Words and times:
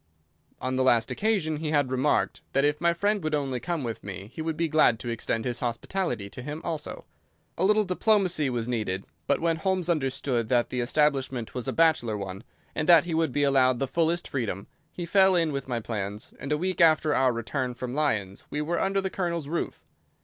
On 0.59 0.77
the 0.77 0.83
last 0.83 1.11
occasion 1.11 1.57
he 1.57 1.69
had 1.69 1.91
remarked 1.91 2.41
that 2.53 2.65
if 2.65 2.81
my 2.81 2.91
friend 2.91 3.23
would 3.23 3.35
only 3.35 3.59
come 3.59 3.83
with 3.83 4.03
me 4.03 4.31
he 4.33 4.41
would 4.41 4.57
be 4.57 4.67
glad 4.67 4.97
to 4.97 5.09
extend 5.09 5.45
his 5.45 5.59
hospitality 5.59 6.27
to 6.27 6.41
him 6.41 6.59
also. 6.63 7.05
A 7.55 7.63
little 7.63 7.83
diplomacy 7.83 8.49
was 8.49 8.67
needed, 8.67 9.05
but 9.27 9.39
when 9.39 9.57
Holmes 9.57 9.89
understood 9.89 10.49
that 10.49 10.71
the 10.71 10.79
establishment 10.81 11.53
was 11.53 11.67
a 11.67 11.71
bachelor 11.71 12.17
one, 12.17 12.43
and 12.73 12.89
that 12.89 13.05
he 13.05 13.13
would 13.13 13.31
be 13.31 13.43
allowed 13.43 13.77
the 13.77 13.85
fullest 13.85 14.27
freedom, 14.27 14.65
he 14.91 15.05
fell 15.05 15.35
in 15.35 15.51
with 15.51 15.67
my 15.67 15.79
plans 15.79 16.33
and 16.39 16.51
a 16.51 16.57
week 16.57 16.81
after 16.81 17.13
our 17.13 17.31
return 17.31 17.75
from 17.75 17.93
Lyons 17.93 18.43
we 18.49 18.59
were 18.59 18.81
under 18.81 19.01
the 19.01 19.11
Colonel's 19.11 19.47
roof. 19.47 19.85